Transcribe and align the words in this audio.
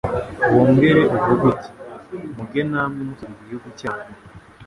Wongere 0.53 1.01
uvuge 1.15 1.43
uti: 1.51 1.69
“Muge 2.35 2.61
namwe 2.71 2.99
musura 3.07 3.33
Igihugu 3.43 3.67
cyanyu, 3.79 4.13